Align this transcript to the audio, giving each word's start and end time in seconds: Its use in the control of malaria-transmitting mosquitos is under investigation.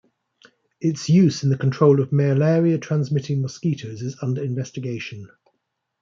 Its 0.79 1.09
use 1.09 1.43
in 1.43 1.51
the 1.51 1.57
control 1.59 2.01
of 2.01 2.11
malaria-transmitting 2.11 3.39
mosquitos 3.39 4.01
is 4.01 4.17
under 4.23 4.43
investigation. 4.43 5.29